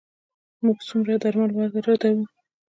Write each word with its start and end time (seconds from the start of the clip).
موږ 0.65 0.77
څومره 0.89 1.13
درمل 1.23 1.51
واردوو؟ 1.53 2.23